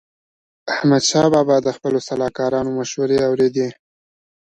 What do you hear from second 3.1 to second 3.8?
اوريدي.